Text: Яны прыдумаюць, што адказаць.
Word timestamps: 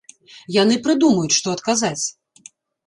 Яны 0.61 0.79
прыдумаюць, 0.87 1.37
што 1.39 1.47
адказаць. 1.59 2.05